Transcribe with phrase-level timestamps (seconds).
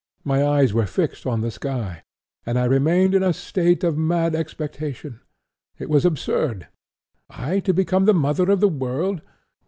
[0.23, 2.01] My eyes were fixed on the sky,
[2.43, 5.19] and I remained in a state of mad expectation.
[5.77, 6.67] It was absurd.
[7.29, 9.21] I to become the mother of the World!